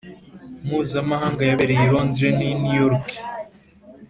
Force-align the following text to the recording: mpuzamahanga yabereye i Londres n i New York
mpuzamahanga 0.65 1.41
yabereye 1.49 1.83
i 1.85 1.91
Londres 1.93 2.33
n 2.37 2.41
i 2.49 2.49
New 2.63 2.75
York 2.83 3.07